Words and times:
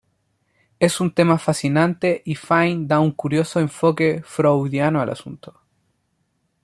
Es 0.79 0.99
un 0.99 1.13
tema 1.13 1.37
fascinante 1.37 2.23
y 2.25 2.33
Fine 2.33 2.87
da 2.87 2.99
un 2.99 3.11
curioso 3.11 3.59
enfoque 3.59 4.23
freudiano 4.25 4.99
al 4.99 5.11
asunto. 5.11 5.61